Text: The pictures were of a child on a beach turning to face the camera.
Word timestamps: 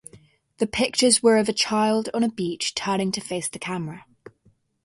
The 0.57 0.65
pictures 0.65 1.21
were 1.21 1.37
of 1.37 1.47
a 1.47 1.53
child 1.53 2.09
on 2.11 2.23
a 2.23 2.31
beach 2.31 2.73
turning 2.73 3.11
to 3.11 3.21
face 3.21 3.47
the 3.47 3.59
camera. 3.59 4.05